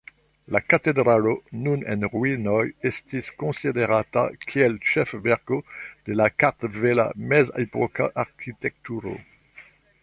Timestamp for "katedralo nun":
0.73-1.83